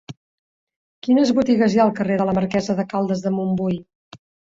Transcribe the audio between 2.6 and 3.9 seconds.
de Caldes de Montbui?